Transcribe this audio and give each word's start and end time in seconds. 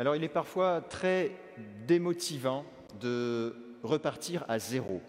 Alors 0.00 0.16
il 0.16 0.24
est 0.24 0.30
parfois 0.30 0.80
très 0.80 1.30
démotivant 1.86 2.64
de 3.02 3.54
repartir 3.82 4.46
à 4.48 4.58
zéro. 4.58 5.02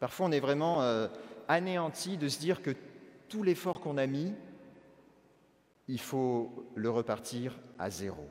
Parfois 0.00 0.26
on 0.26 0.32
est 0.32 0.40
vraiment 0.40 0.82
euh, 0.82 1.06
anéanti 1.46 2.16
de 2.16 2.28
se 2.28 2.40
dire 2.40 2.62
que 2.62 2.72
tout 3.28 3.44
l'effort 3.44 3.80
qu'on 3.80 3.96
a 3.96 4.08
mis, 4.08 4.34
il 5.86 6.00
faut 6.00 6.68
le 6.74 6.90
repartir 6.90 7.56
à 7.78 7.88
zéro. 7.88 8.26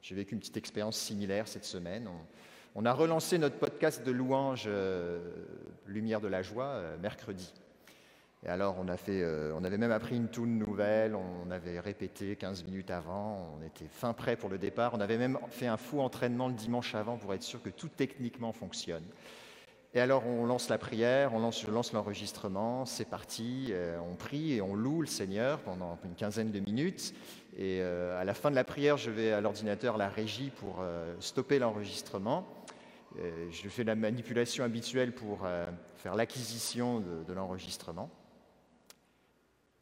J'ai 0.00 0.14
vécu 0.14 0.34
une 0.34 0.38
petite 0.38 0.58
expérience 0.58 0.96
similaire 0.96 1.48
cette 1.48 1.64
semaine. 1.64 2.08
On, 2.76 2.84
a 2.84 2.92
relancé 2.92 3.36
notre 3.36 3.56
podcast 3.56 4.06
de 4.06 4.12
louanges 4.12 4.66
euh, 4.68 5.18
Lumière 5.86 6.20
de 6.20 6.28
la 6.28 6.42
joie 6.42 6.66
euh, 6.66 6.96
mercredi. 6.98 7.52
Et 8.46 8.48
alors, 8.48 8.76
on, 8.78 8.86
a 8.86 8.96
fait, 8.96 9.20
euh, 9.22 9.52
on 9.56 9.64
avait 9.64 9.78
même 9.78 9.90
appris 9.90 10.16
une 10.16 10.28
tune 10.28 10.58
nouvelle, 10.58 11.16
on 11.16 11.50
avait 11.50 11.80
répété 11.80 12.36
15 12.36 12.64
minutes 12.64 12.90
avant, 12.90 13.58
on 13.58 13.66
était 13.66 13.88
fin 13.90 14.12
prêt 14.12 14.36
pour 14.36 14.48
le 14.48 14.58
départ. 14.58 14.92
On 14.94 15.00
avait 15.00 15.18
même 15.18 15.38
fait 15.50 15.66
un 15.66 15.76
fou 15.76 16.00
entraînement 16.00 16.46
le 16.46 16.54
dimanche 16.54 16.94
avant 16.94 17.16
pour 17.16 17.34
être 17.34 17.42
sûr 17.42 17.60
que 17.60 17.68
tout 17.68 17.88
techniquement 17.88 18.52
fonctionne. 18.52 19.02
Et 19.94 20.00
alors, 20.00 20.24
on 20.26 20.46
lance 20.46 20.68
la 20.68 20.78
prière, 20.78 21.34
on 21.34 21.40
lance, 21.40 21.62
je 21.62 21.70
lance 21.70 21.92
l'enregistrement, 21.92 22.84
c'est 22.86 23.06
parti, 23.06 23.68
euh, 23.70 23.98
on 24.08 24.14
prie 24.14 24.52
et 24.52 24.62
on 24.62 24.74
loue 24.74 25.00
le 25.00 25.08
Seigneur 25.08 25.58
pendant 25.60 25.98
une 26.04 26.14
quinzaine 26.14 26.52
de 26.52 26.60
minutes. 26.60 27.14
Et 27.56 27.80
euh, 27.80 28.20
à 28.20 28.24
la 28.24 28.34
fin 28.34 28.50
de 28.50 28.54
la 28.54 28.64
prière, 28.64 28.98
je 28.98 29.10
vais 29.10 29.32
à 29.32 29.40
l'ordinateur, 29.40 29.96
la 29.96 30.08
régie, 30.08 30.50
pour 30.50 30.84
stopper 31.18 31.58
l'enregistrement. 31.58 32.46
je 33.16 33.68
fais 33.68 33.82
la 33.82 33.96
manipulation 33.96 34.62
habituelle 34.62 35.12
pour 35.12 35.40
faire 35.96 36.14
l'acquisition 36.14 37.00
de 37.00 37.32
l'enregistrement. 37.32 38.10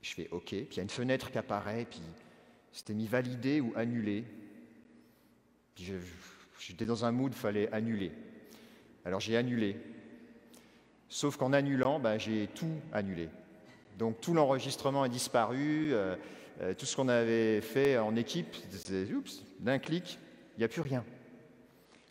Je 0.07 0.15
fais 0.15 0.29
OK, 0.31 0.51
puis 0.51 0.69
il 0.71 0.77
y 0.77 0.79
a 0.79 0.83
une 0.85 0.89
fenêtre 0.89 1.33
qui 1.33 1.39
apparaît, 1.39 1.85
puis 1.91 2.01
c'était 2.71 2.95
mis 2.95 3.09
validé 3.09 3.61
ou 3.61 3.73
annulé. 3.75 4.25
Puis 5.75 5.93
j'étais 6.61 6.85
dans 6.85 7.05
un 7.05 7.11
mood, 7.11 7.33
il 7.35 7.39
fallait 7.39 7.69
annuler. 7.73 8.13
Alors 9.05 9.19
j'ai 9.19 9.37
annulé. 9.37 9.77
Sauf 11.09 11.37
qu'en 11.37 11.53
annulant, 11.53 11.99
ben, 11.99 12.19
j'ai 12.19 12.47
tout 12.55 12.71
annulé. 12.93 13.29
Donc 13.99 14.21
tout 14.21 14.33
l'enregistrement 14.33 15.03
a 15.03 15.09
disparu, 15.09 15.93
euh, 15.93 16.15
euh, 16.61 16.73
tout 16.73 16.87
ce 16.87 16.95
qu'on 16.95 17.09
avait 17.09 17.61
fait 17.61 17.99
en 17.99 18.15
équipe, 18.15 18.55
d'un 19.59 19.81
clic, 19.81 20.21
il 20.57 20.61
n'y 20.61 20.65
a 20.65 20.69
plus 20.69 20.83
rien. 20.83 21.05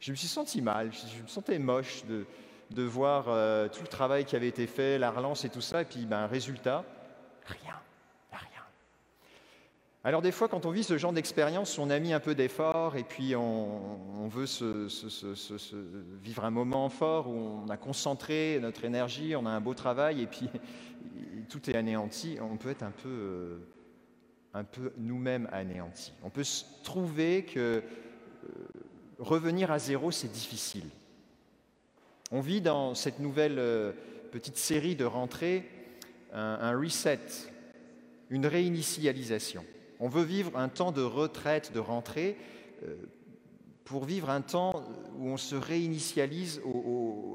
Je 0.01 0.11
me 0.11 0.17
suis 0.17 0.27
senti 0.27 0.61
mal, 0.61 0.91
je 0.91 1.23
me 1.23 1.27
sentais 1.27 1.59
moche 1.59 2.03
de, 2.05 2.25
de 2.71 2.83
voir 2.83 3.29
euh, 3.29 3.69
tout 3.69 3.81
le 3.81 3.87
travail 3.87 4.25
qui 4.25 4.35
avait 4.35 4.49
été 4.49 4.67
fait, 4.67 4.97
la 4.97 5.11
relance 5.11 5.45
et 5.45 5.49
tout 5.49 5.61
ça, 5.61 5.83
et 5.83 5.85
puis 5.85 6.05
ben, 6.05 6.27
résultat, 6.27 6.83
rien. 7.45 7.75
Alors 10.05 10.21
des 10.21 10.31
fois, 10.31 10.47
quand 10.47 10.67
on 10.67 10.69
vit 10.69 10.83
ce 10.83 10.99
genre 10.99 11.13
d'expérience, 11.13 11.79
on 11.79 11.89
a 11.89 11.97
mis 11.97 12.13
un 12.13 12.19
peu 12.19 12.35
d'effort 12.35 12.95
et 12.95 13.03
puis 13.03 13.35
on, 13.35 14.27
veut 14.27 14.45
vivre 16.21 16.45
un 16.45 16.51
moment 16.51 16.89
fort 16.89 17.27
où 17.27 17.63
on 17.65 17.69
a 17.69 17.75
concentré 17.75 18.59
notre 18.61 18.85
énergie, 18.85 19.35
on 19.35 19.47
a 19.47 19.49
un 19.49 19.61
beau 19.61 19.73
travail 19.73 20.21
et 20.21 20.27
puis 20.27 20.47
tout 21.49 21.71
est 21.71 21.75
anéanti. 21.75 22.37
On 22.39 22.57
peut 22.57 22.69
être 22.69 22.83
un 22.83 22.91
peu, 22.91 23.09
euh, 23.09 23.57
un 24.53 24.63
peu 24.63 24.93
nous-mêmes 24.97 25.49
anéantis. 25.51 26.13
On 26.21 26.29
peut 26.29 26.43
se 26.43 26.65
trouver 26.83 27.43
que 27.43 27.59
euh, 27.59 27.81
revenir 29.17 29.71
à 29.71 29.79
zéro, 29.79 30.11
c'est 30.11 30.31
difficile. 30.31 30.87
On 32.29 32.41
vit 32.41 32.61
dans 32.61 32.93
cette 32.93 33.17
nouvelle 33.17 33.57
euh, 33.57 33.91
petite 34.31 34.57
série 34.57 34.95
de 34.95 35.05
rentrées 35.05 35.67
un 36.35 36.77
reset, 36.79 37.19
une 38.29 38.45
réinitialisation. 38.45 39.63
On 39.99 40.09
veut 40.09 40.23
vivre 40.23 40.57
un 40.57 40.69
temps 40.69 40.91
de 40.91 41.01
retraite, 41.01 41.71
de 41.73 41.79
rentrée, 41.79 42.37
euh, 42.83 42.95
pour 43.85 44.05
vivre 44.05 44.29
un 44.29 44.41
temps 44.41 44.83
où 45.17 45.29
on 45.29 45.37
se 45.37 45.55
réinitialise 45.55 46.59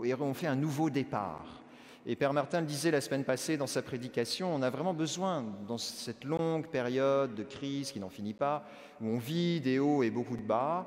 et 0.04 0.14
on 0.14 0.34
fait 0.34 0.48
un 0.48 0.56
nouveau 0.56 0.90
départ. 0.90 1.59
Et 2.06 2.16
Père 2.16 2.32
Martin 2.32 2.62
le 2.62 2.66
disait 2.66 2.90
la 2.90 3.02
semaine 3.02 3.24
passée 3.24 3.58
dans 3.58 3.66
sa 3.66 3.82
prédication, 3.82 4.54
on 4.54 4.62
a 4.62 4.70
vraiment 4.70 4.94
besoin, 4.94 5.44
dans 5.68 5.76
cette 5.76 6.24
longue 6.24 6.66
période 6.66 7.34
de 7.34 7.42
crise 7.42 7.92
qui 7.92 8.00
n'en 8.00 8.08
finit 8.08 8.32
pas, 8.32 8.64
où 9.02 9.08
on 9.08 9.18
vit 9.18 9.60
des 9.60 9.78
hauts 9.78 10.02
et 10.02 10.10
beaucoup 10.10 10.38
de 10.38 10.42
bas, 10.42 10.86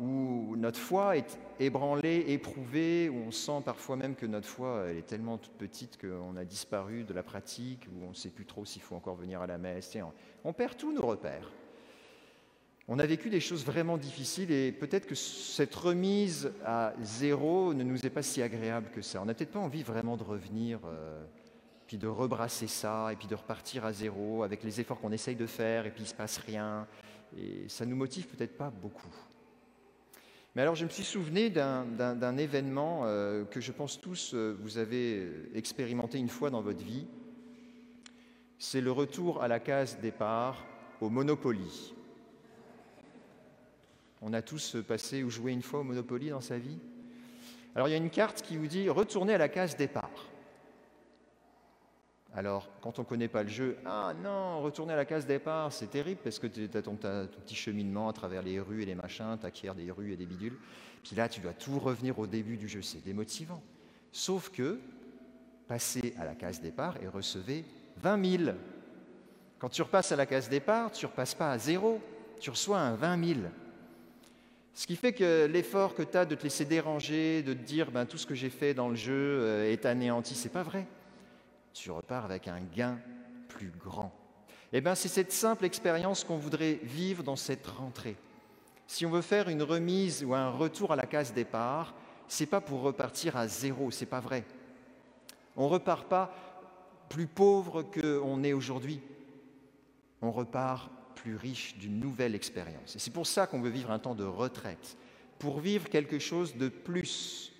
où 0.00 0.56
notre 0.56 0.78
foi 0.78 1.18
est 1.18 1.38
ébranlée, 1.60 2.24
éprouvée, 2.28 3.10
où 3.10 3.24
on 3.26 3.30
sent 3.30 3.60
parfois 3.62 3.96
même 3.96 4.14
que 4.14 4.24
notre 4.24 4.48
foi 4.48 4.86
elle 4.88 4.96
est 4.96 5.06
tellement 5.06 5.36
toute 5.36 5.52
petite 5.52 5.98
qu'on 6.00 6.34
a 6.36 6.44
disparu 6.46 7.04
de 7.04 7.12
la 7.12 7.22
pratique, 7.22 7.86
où 7.94 8.06
on 8.06 8.10
ne 8.10 8.14
sait 8.14 8.30
plus 8.30 8.46
trop 8.46 8.64
s'il 8.64 8.80
faut 8.80 8.96
encore 8.96 9.16
venir 9.16 9.42
à 9.42 9.46
la 9.46 9.58
messe. 9.58 9.94
On 10.44 10.54
perd 10.54 10.78
tous 10.78 10.94
nos 10.94 11.06
repères. 11.06 11.50
On 12.86 12.98
a 12.98 13.06
vécu 13.06 13.30
des 13.30 13.40
choses 13.40 13.64
vraiment 13.64 13.96
difficiles 13.96 14.50
et 14.50 14.70
peut-être 14.70 15.06
que 15.06 15.14
cette 15.14 15.74
remise 15.74 16.52
à 16.66 16.92
zéro 17.00 17.72
ne 17.72 17.82
nous 17.82 18.04
est 18.04 18.10
pas 18.10 18.22
si 18.22 18.42
agréable 18.42 18.90
que 18.94 19.00
ça. 19.00 19.22
On 19.22 19.24
n'a 19.24 19.32
peut-être 19.32 19.52
pas 19.52 19.58
envie 19.58 19.82
vraiment 19.82 20.18
de 20.18 20.22
revenir, 20.22 20.80
euh, 20.84 21.24
puis 21.86 21.96
de 21.96 22.06
rebrasser 22.06 22.66
ça, 22.66 23.10
et 23.10 23.16
puis 23.16 23.26
de 23.26 23.34
repartir 23.34 23.86
à 23.86 23.92
zéro 23.94 24.42
avec 24.42 24.62
les 24.62 24.82
efforts 24.82 25.00
qu'on 25.00 25.12
essaye 25.12 25.34
de 25.34 25.46
faire, 25.46 25.86
et 25.86 25.90
puis 25.90 26.00
il 26.00 26.04
ne 26.04 26.08
se 26.10 26.14
passe 26.14 26.36
rien. 26.36 26.86
Et 27.38 27.66
ça 27.68 27.86
nous 27.86 27.96
motive 27.96 28.26
peut-être 28.26 28.58
pas 28.58 28.68
beaucoup. 28.68 29.14
Mais 30.54 30.60
alors 30.60 30.74
je 30.74 30.84
me 30.84 30.90
suis 30.90 31.04
souvenu 31.04 31.48
d'un 31.48 32.36
événement 32.36 33.04
euh, 33.04 33.46
que 33.46 33.62
je 33.62 33.72
pense 33.72 33.98
tous 33.98 34.34
euh, 34.34 34.54
vous 34.60 34.76
avez 34.76 35.26
expérimenté 35.54 36.18
une 36.18 36.28
fois 36.28 36.50
dans 36.50 36.60
votre 36.60 36.84
vie. 36.84 37.06
C'est 38.58 38.82
le 38.82 38.92
retour 38.92 39.42
à 39.42 39.48
la 39.48 39.58
case 39.58 39.98
départ 40.02 40.62
au 41.00 41.08
Monopoly. 41.08 41.94
On 44.26 44.32
a 44.32 44.40
tous 44.40 44.78
passé 44.88 45.22
ou 45.22 45.28
joué 45.28 45.52
une 45.52 45.60
fois 45.60 45.80
au 45.80 45.84
Monopoly 45.84 46.30
dans 46.30 46.40
sa 46.40 46.56
vie. 46.56 46.78
Alors 47.74 47.88
il 47.88 47.90
y 47.90 47.94
a 47.94 47.98
une 47.98 48.08
carte 48.08 48.40
qui 48.40 48.56
vous 48.56 48.66
dit 48.66 48.88
retournez 48.88 49.34
à 49.34 49.38
la 49.38 49.50
case 49.50 49.76
départ. 49.76 50.10
Alors, 52.34 52.68
quand 52.80 52.98
on 52.98 53.02
ne 53.02 53.06
connaît 53.06 53.28
pas 53.28 53.42
le 53.42 53.50
jeu, 53.50 53.76
ah 53.84 54.14
non, 54.24 54.62
retourner 54.62 54.94
à 54.94 54.96
la 54.96 55.04
case 55.04 55.26
départ, 55.26 55.72
c'est 55.72 55.88
terrible 55.88 56.20
parce 56.24 56.38
que 56.38 56.46
tu 56.46 56.68
as 56.74 56.82
ton, 56.82 56.96
petit 56.96 57.54
cheminement 57.54 58.08
à 58.08 58.14
travers 58.14 58.42
les 58.42 58.58
rues 58.58 58.82
et 58.82 58.86
les 58.86 58.94
machins, 58.94 59.36
tu 59.38 59.46
acquiers 59.46 59.74
des 59.76 59.90
rues 59.92 60.14
et 60.14 60.16
des 60.16 60.26
bidules. 60.26 60.56
Puis 61.04 61.14
là, 61.14 61.28
tu 61.28 61.40
dois 61.40 61.52
tout 61.52 61.78
revenir 61.78 62.18
au 62.18 62.26
début 62.26 62.56
du 62.56 62.66
jeu, 62.66 62.80
c'est 62.80 63.04
démotivant. 63.04 63.62
Sauf 64.10 64.48
que, 64.50 64.80
passez 65.68 66.14
à 66.18 66.24
la 66.24 66.34
case 66.34 66.62
départ 66.62 66.96
et 67.02 67.06
recevez 67.06 67.64
20 67.98 68.38
000. 68.38 68.56
Quand 69.58 69.68
tu 69.68 69.82
repasses 69.82 70.12
à 70.12 70.16
la 70.16 70.26
case 70.26 70.48
départ, 70.48 70.90
tu 70.90 71.04
ne 71.04 71.10
repasses 71.10 71.34
pas 71.34 71.52
à 71.52 71.58
zéro, 71.58 72.00
tu 72.40 72.50
reçois 72.50 72.80
un 72.80 72.94
20 72.94 73.24
000. 73.24 73.40
Ce 74.74 74.86
qui 74.86 74.96
fait 74.96 75.12
que 75.12 75.46
l'effort 75.46 75.94
que 75.94 76.02
tu 76.02 76.16
as 76.16 76.24
de 76.24 76.34
te 76.34 76.42
laisser 76.42 76.64
déranger, 76.64 77.42
de 77.42 77.54
te 77.54 77.62
dire 77.62 77.90
ben, 77.90 78.06
tout 78.06 78.18
ce 78.18 78.26
que 78.26 78.34
j'ai 78.34 78.50
fait 78.50 78.74
dans 78.74 78.88
le 78.88 78.96
jeu 78.96 79.12
euh, 79.12 79.72
est 79.72 79.86
anéanti, 79.86 80.34
c'est 80.34 80.48
pas 80.48 80.64
vrai 80.64 80.86
tu 81.74 81.90
repars 81.90 82.24
avec 82.24 82.48
un 82.48 82.60
gain 82.60 82.98
plus 83.48 83.70
grand. 83.70 84.12
Eh 84.72 84.80
bien, 84.80 84.94
c'est 84.94 85.08
cette 85.08 85.32
simple 85.32 85.64
expérience 85.64 86.24
qu'on 86.24 86.36
voudrait 86.36 86.80
vivre 86.82 87.22
dans 87.22 87.36
cette 87.36 87.66
rentrée. 87.66 88.16
Si 88.86 89.04
on 89.04 89.10
veut 89.10 89.22
faire 89.22 89.48
une 89.48 89.62
remise 89.62 90.24
ou 90.24 90.34
un 90.34 90.50
retour 90.50 90.92
à 90.92 90.96
la 90.96 91.06
case 91.06 91.32
départ, 91.32 91.94
c'est 92.28 92.46
pas 92.46 92.60
pour 92.60 92.80
repartir 92.80 93.36
à 93.36 93.48
zéro, 93.48 93.90
c'est 93.90 94.06
pas 94.06 94.20
vrai. 94.20 94.44
On 95.56 95.68
repart 95.68 96.06
pas 96.08 96.32
plus 97.08 97.26
pauvre 97.26 97.82
qu'on 97.82 98.42
est 98.42 98.52
aujourd'hui. 98.52 99.00
On 100.22 100.32
repart 100.32 100.90
plus 101.24 101.36
riche 101.36 101.74
d'une 101.78 101.98
nouvelle 101.98 102.34
expérience. 102.34 102.94
Et 102.94 102.98
c'est 102.98 103.12
pour 103.12 103.26
ça 103.26 103.46
qu'on 103.46 103.62
veut 103.62 103.70
vivre 103.70 103.90
un 103.90 103.98
temps 103.98 104.14
de 104.14 104.24
retraite, 104.24 104.98
pour 105.38 105.58
vivre 105.58 105.88
quelque 105.88 106.18
chose 106.18 106.54
de 106.56 106.68
plus. 106.68 107.50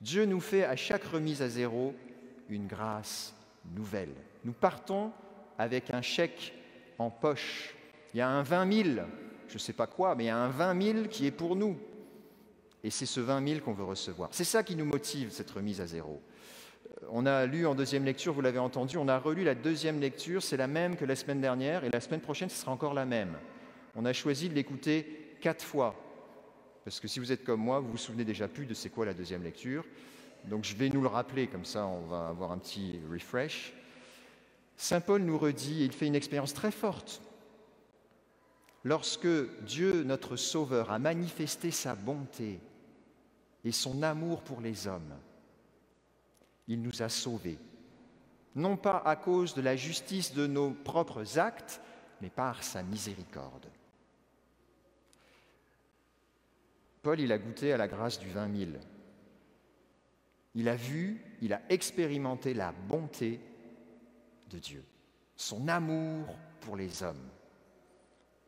Dieu 0.00 0.24
nous 0.24 0.40
fait 0.40 0.64
à 0.64 0.74
chaque 0.74 1.04
remise 1.04 1.40
à 1.40 1.48
zéro 1.48 1.94
une 2.48 2.66
grâce 2.66 3.32
nouvelle. 3.76 4.14
Nous 4.44 4.52
partons 4.52 5.12
avec 5.58 5.94
un 5.94 6.02
chèque 6.02 6.54
en 6.98 7.08
poche. 7.08 7.76
Il 8.12 8.18
y 8.18 8.20
a 8.20 8.28
un 8.28 8.42
20 8.42 8.72
000, 8.72 9.06
je 9.46 9.54
ne 9.54 9.58
sais 9.58 9.72
pas 9.72 9.86
quoi, 9.86 10.16
mais 10.16 10.24
il 10.24 10.26
y 10.26 10.30
a 10.30 10.36
un 10.36 10.48
20 10.48 10.82
000 10.82 11.08
qui 11.08 11.26
est 11.26 11.30
pour 11.30 11.54
nous. 11.54 11.78
Et 12.82 12.90
c'est 12.90 13.06
ce 13.06 13.20
20 13.20 13.46
000 13.48 13.60
qu'on 13.60 13.74
veut 13.74 13.84
recevoir. 13.84 14.28
C'est 14.32 14.42
ça 14.42 14.64
qui 14.64 14.74
nous 14.74 14.84
motive, 14.84 15.30
cette 15.30 15.52
remise 15.52 15.80
à 15.80 15.86
zéro. 15.86 16.20
On 17.10 17.26
a 17.26 17.46
lu 17.46 17.66
en 17.66 17.74
deuxième 17.74 18.04
lecture, 18.04 18.32
vous 18.32 18.40
l'avez 18.40 18.58
entendu, 18.58 18.96
on 18.98 19.08
a 19.08 19.18
relu 19.18 19.44
la 19.44 19.54
deuxième 19.54 20.00
lecture, 20.00 20.42
c'est 20.42 20.56
la 20.56 20.66
même 20.66 20.96
que 20.96 21.04
la 21.04 21.16
semaine 21.16 21.40
dernière, 21.40 21.84
et 21.84 21.90
la 21.90 22.00
semaine 22.00 22.20
prochaine, 22.20 22.48
ce 22.48 22.60
sera 22.60 22.72
encore 22.72 22.94
la 22.94 23.04
même. 23.04 23.36
On 23.96 24.04
a 24.04 24.12
choisi 24.12 24.48
de 24.48 24.54
l'écouter 24.54 25.36
quatre 25.40 25.64
fois, 25.64 25.94
parce 26.84 27.00
que 27.00 27.08
si 27.08 27.18
vous 27.18 27.32
êtes 27.32 27.44
comme 27.44 27.60
moi, 27.60 27.80
vous 27.80 27.90
vous 27.90 27.96
souvenez 27.96 28.24
déjà 28.24 28.48
plus 28.48 28.66
de 28.66 28.74
c'est 28.74 28.90
quoi 28.90 29.06
la 29.06 29.14
deuxième 29.14 29.42
lecture. 29.42 29.84
Donc 30.44 30.64
je 30.64 30.76
vais 30.76 30.88
nous 30.88 31.00
le 31.00 31.08
rappeler, 31.08 31.46
comme 31.46 31.64
ça 31.64 31.86
on 31.86 32.02
va 32.02 32.28
avoir 32.28 32.52
un 32.52 32.58
petit 32.58 33.00
refresh. 33.10 33.74
Saint 34.76 35.00
Paul 35.00 35.22
nous 35.22 35.38
redit, 35.38 35.82
et 35.82 35.86
il 35.86 35.92
fait 35.92 36.06
une 36.06 36.14
expérience 36.14 36.54
très 36.54 36.70
forte. 36.70 37.22
Lorsque 38.84 39.28
Dieu, 39.62 40.04
notre 40.04 40.36
Sauveur, 40.36 40.92
a 40.92 40.98
manifesté 40.98 41.70
sa 41.70 41.94
bonté 41.94 42.60
et 43.64 43.72
son 43.72 44.02
amour 44.02 44.42
pour 44.42 44.60
les 44.60 44.86
hommes, 44.86 45.14
il 46.68 46.82
nous 46.82 47.02
a 47.02 47.08
sauvés, 47.08 47.58
non 48.54 48.76
pas 48.76 49.02
à 49.04 49.16
cause 49.16 49.54
de 49.54 49.62
la 49.62 49.76
justice 49.76 50.32
de 50.32 50.46
nos 50.46 50.70
propres 50.70 51.38
actes, 51.38 51.80
mais 52.20 52.30
par 52.30 52.62
sa 52.62 52.82
miséricorde. 52.82 53.66
Paul, 57.02 57.20
il 57.20 57.32
a 57.32 57.38
goûté 57.38 57.72
à 57.72 57.76
la 57.76 57.86
grâce 57.86 58.18
du 58.18 58.30
20 58.30 58.56
000. 58.56 58.70
Il 60.54 60.68
a 60.68 60.76
vu, 60.76 61.20
il 61.42 61.52
a 61.52 61.60
expérimenté 61.68 62.54
la 62.54 62.72
bonté 62.72 63.40
de 64.50 64.58
Dieu, 64.58 64.84
son 65.36 65.68
amour 65.68 66.34
pour 66.60 66.76
les 66.76 67.02
hommes. 67.02 67.28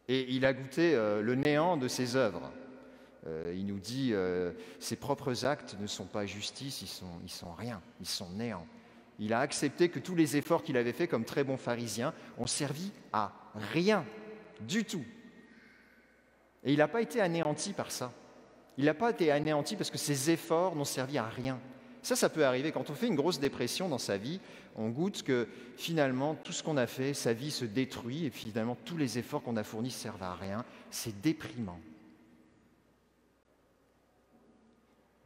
Et 0.09 0.33
il 0.33 0.47
a 0.47 0.55
goûté 0.55 0.95
euh, 0.95 1.21
le 1.21 1.35
néant 1.35 1.77
de 1.77 1.89
ses 1.89 2.17
œuvres. 2.17 2.51
Euh, 3.27 3.53
il 3.57 3.67
nous 3.67 3.79
dit, 3.79 4.11
euh, 4.13 4.53
ses 4.79 4.97
propres 4.97 5.45
actes 5.45 5.77
ne 5.81 5.87
sont 5.87 6.05
pas 6.05 6.27
justice, 6.27 6.83
ils 6.83 6.89
sont, 6.89 7.07
sont 7.27 7.53
rien, 7.53 7.81
ils 8.01 8.07
sont 8.07 8.31
néants. 8.31 8.67
Il 9.19 9.33
a 9.33 9.41
accepté 9.41 9.89
que 9.89 9.99
tous 9.99 10.15
les 10.15 10.37
efforts 10.37 10.63
qu'il 10.63 10.77
avait 10.77 10.93
faits 10.93 11.11
comme 11.11 11.25
très 11.25 11.43
bon 11.43 11.57
pharisien 11.57 12.13
ont 12.39 12.47
servi 12.47 12.93
à 13.13 13.33
rien 13.73 14.05
du 14.61 14.85
tout. 14.85 15.05
Et 16.65 16.73
il 16.73 16.79
n'a 16.79 16.89
pas 16.89 17.01
été 17.01 17.21
anéanti 17.21 17.73
par 17.73 17.91
ça. 17.91 18.13
Il 18.77 18.85
n'a 18.85 18.95
pas 18.95 19.11
été 19.11 19.31
anéanti 19.31 19.77
parce 19.77 19.91
que 19.91 19.99
ses 19.99 20.31
efforts 20.31 20.77
n'ont 20.77 20.85
servi 20.85 21.17
à 21.17 21.27
rien. 21.27 21.59
Ça, 22.03 22.15
ça 22.15 22.29
peut 22.29 22.45
arriver 22.45 22.71
quand 22.71 22.91
on 22.91 22.95
fait 22.95 23.09
une 23.09 23.17
grosse 23.17 23.41
dépression 23.41 23.89
dans 23.89 23.99
sa 23.99 24.17
vie, 24.17 24.39
on 24.77 24.91
goûte 24.91 25.23
que 25.23 25.49
finalement 25.77 26.35
tout 26.35 26.53
ce 26.53 26.63
qu'on 26.63 26.77
a 26.77 26.87
fait, 26.87 27.15
sa 27.15 27.33
vie 27.33 27.51
se 27.51 27.65
détruit 27.65 28.27
et 28.27 28.31
finalement 28.31 28.77
tous 28.85 28.97
les 28.97 29.19
efforts 29.19 29.43
qu'on 29.43 29.57
a 29.57 29.65
fournis 29.65 29.91
servent 29.91 30.23
à 30.23 30.35
rien. 30.35 30.65
C'est 30.91 31.21
déprimant. 31.21 31.81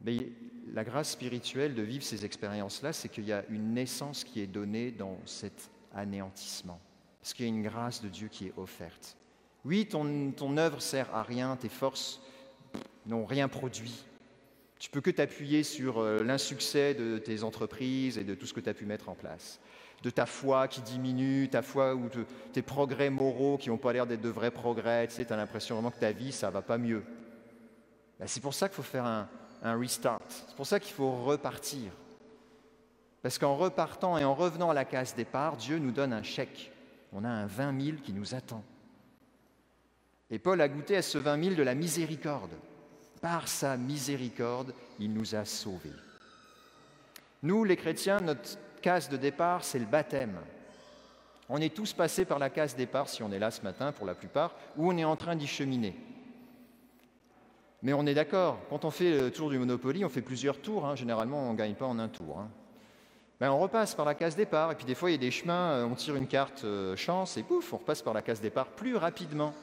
Mais 0.03 0.31
la 0.73 0.83
grâce 0.83 1.11
spirituelle 1.11 1.75
de 1.75 1.81
vivre 1.81 2.03
ces 2.03 2.25
expériences-là, 2.25 2.93
c'est 2.93 3.09
qu'il 3.09 3.25
y 3.25 3.33
a 3.33 3.43
une 3.49 3.73
naissance 3.73 4.23
qui 4.23 4.41
est 4.41 4.47
donnée 4.47 4.91
dans 4.91 5.17
cet 5.25 5.69
anéantissement. 5.93 6.79
Parce 7.19 7.33
qu'il 7.33 7.45
y 7.45 7.49
a 7.49 7.53
une 7.53 7.63
grâce 7.63 8.01
de 8.01 8.09
Dieu 8.09 8.29
qui 8.29 8.47
est 8.47 8.53
offerte. 8.57 9.17
Oui, 9.63 9.85
ton, 9.85 10.31
ton 10.31 10.57
œuvre 10.57 10.81
sert 10.81 11.13
à 11.13 11.23
rien, 11.23 11.55
tes 11.55 11.69
forces 11.69 12.21
n'ont 13.05 13.25
rien 13.25 13.47
produit. 13.47 14.05
Tu 14.79 14.89
peux 14.89 15.01
que 15.01 15.11
t'appuyer 15.11 15.61
sur 15.61 15.99
euh, 15.99 16.23
l'insuccès 16.23 16.95
de 16.95 17.19
tes 17.19 17.43
entreprises 17.43 18.17
et 18.17 18.23
de 18.23 18.33
tout 18.33 18.47
ce 18.47 18.53
que 18.53 18.59
tu 18.59 18.69
as 18.69 18.73
pu 18.73 18.85
mettre 18.85 19.09
en 19.09 19.15
place. 19.15 19.59
De 20.01 20.09
ta 20.09 20.25
foi 20.25 20.67
qui 20.67 20.81
diminue, 20.81 21.47
ta 21.47 21.61
foi 21.61 21.93
ou 21.93 22.09
tes 22.51 22.63
progrès 22.63 23.11
moraux 23.11 23.59
qui 23.59 23.69
n'ont 23.69 23.77
pas 23.77 23.93
l'air 23.93 24.07
d'être 24.07 24.21
de 24.21 24.29
vrais 24.29 24.49
progrès. 24.49 25.07
Tu 25.07 25.13
sais, 25.13 25.31
as 25.31 25.37
l'impression 25.37 25.75
vraiment 25.75 25.91
que 25.91 25.99
ta 25.99 26.11
vie, 26.11 26.31
ça 26.31 26.49
va 26.49 26.63
pas 26.63 26.79
mieux. 26.79 27.03
Ben, 28.19 28.25
c'est 28.25 28.39
pour 28.39 28.55
ça 28.55 28.67
qu'il 28.67 28.75
faut 28.75 28.81
faire 28.81 29.05
un, 29.05 29.29
un 29.61 29.77
restart. 29.77 30.21
C'est 30.27 30.55
pour 30.55 30.67
ça 30.67 30.79
qu'il 30.79 30.93
faut 30.93 31.11
repartir. 31.11 31.91
Parce 33.21 33.37
qu'en 33.37 33.55
repartant 33.55 34.17
et 34.17 34.25
en 34.25 34.33
revenant 34.33 34.71
à 34.71 34.73
la 34.73 34.85
case 34.85 35.15
départ, 35.15 35.57
Dieu 35.57 35.77
nous 35.77 35.91
donne 35.91 36.13
un 36.13 36.23
chèque. 36.23 36.71
On 37.13 37.23
a 37.23 37.29
un 37.29 37.45
20 37.45 37.81
000 37.81 37.97
qui 38.03 38.13
nous 38.13 38.33
attend. 38.33 38.63
Et 40.29 40.39
Paul 40.39 40.61
a 40.61 40.69
goûté 40.69 40.97
à 40.97 41.01
ce 41.01 41.17
20 41.17 41.43
000 41.43 41.55
de 41.55 41.63
la 41.63 41.75
miséricorde. 41.75 42.51
Par 43.21 43.47
sa 43.47 43.77
miséricorde, 43.77 44.73
il 44.97 45.13
nous 45.13 45.35
a 45.35 45.45
sauvés. 45.45 45.91
Nous, 47.43 47.63
les 47.63 47.75
chrétiens, 47.75 48.19
notre 48.21 48.57
case 48.81 49.09
de 49.09 49.17
départ, 49.17 49.63
c'est 49.63 49.77
le 49.77 49.85
baptême. 49.85 50.39
On 51.49 51.57
est 51.57 51.75
tous 51.75 51.93
passés 51.93 52.25
par 52.25 52.39
la 52.39 52.49
case 52.49 52.75
départ, 52.75 53.09
si 53.09 53.21
on 53.21 53.31
est 53.31 53.39
là 53.39 53.51
ce 53.51 53.61
matin 53.61 53.91
pour 53.91 54.07
la 54.07 54.15
plupart, 54.15 54.55
ou 54.77 54.91
on 54.91 54.97
est 54.97 55.03
en 55.03 55.17
train 55.17 55.35
d'y 55.35 55.47
cheminer. 55.47 55.95
Mais 57.83 57.93
on 57.93 58.05
est 58.05 58.13
d'accord, 58.13 58.59
quand 58.69 58.85
on 58.85 58.91
fait 58.91 59.19
le 59.19 59.31
tour 59.31 59.49
du 59.49 59.57
Monopoly, 59.57 60.05
on 60.05 60.09
fait 60.09 60.21
plusieurs 60.21 60.59
tours. 60.59 60.85
Hein. 60.85 60.95
Généralement, 60.95 61.49
on 61.49 61.53
ne 61.53 61.57
gagne 61.57 61.73
pas 61.73 61.87
en 61.87 61.97
un 61.97 62.09
tour. 62.09 62.39
Hein. 62.39 62.49
Ben, 63.39 63.49
on 63.51 63.59
repasse 63.59 63.95
par 63.95 64.05
la 64.05 64.13
case 64.13 64.35
départ, 64.35 64.71
et 64.71 64.75
puis 64.75 64.85
des 64.85 64.93
fois, 64.93 65.09
il 65.09 65.13
y 65.13 65.15
a 65.15 65.19
des 65.19 65.31
chemins, 65.31 65.71
euh, 65.71 65.85
on 65.85 65.95
tire 65.95 66.15
une 66.15 66.27
carte 66.27 66.63
euh, 66.63 66.95
chance, 66.95 67.37
et 67.37 67.43
pouf, 67.43 67.73
on 67.73 67.77
repasse 67.77 68.03
par 68.03 68.13
la 68.13 68.21
case 68.21 68.39
départ 68.39 68.67
plus 68.67 68.95
rapidement. 68.95 69.55